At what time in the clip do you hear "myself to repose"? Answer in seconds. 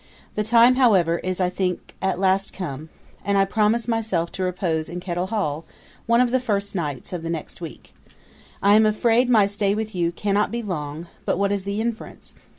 3.87-4.89